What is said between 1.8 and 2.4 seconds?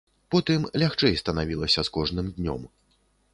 з кожным